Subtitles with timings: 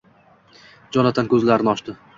[0.97, 2.01] Jonatan ko‘zlarini ochdi.